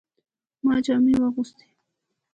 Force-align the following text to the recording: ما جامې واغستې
ما 0.63 0.75
جامې 0.85 1.13
واغستې 1.21 1.67